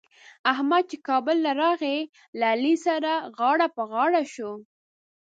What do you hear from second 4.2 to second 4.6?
شو.